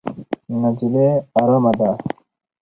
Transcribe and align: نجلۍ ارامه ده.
نجلۍ 0.61 1.09
ارامه 1.39 1.71
ده. 1.79 1.89